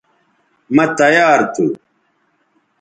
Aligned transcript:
مہ 0.75 0.85
تیار 0.97 1.39
تھو 1.53 1.65